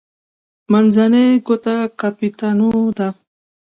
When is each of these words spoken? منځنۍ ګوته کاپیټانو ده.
منځنۍ 0.71 1.27
ګوته 1.45 1.75
کاپیټانو 1.99 2.69
ده. 2.97 3.09